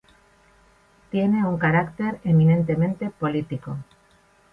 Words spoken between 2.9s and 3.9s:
político.